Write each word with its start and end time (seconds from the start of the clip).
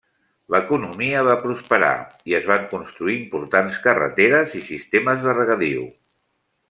L'economia 0.53 1.19
va 1.27 1.35
prosperar, 1.43 1.91
i 2.31 2.35
es 2.39 2.47
van 2.53 2.65
construir 2.71 3.17
importants 3.19 3.77
carreteres 3.85 4.57
i 4.61 4.63
sistemes 4.71 5.23
de 5.27 5.37
regadiu. 5.41 5.87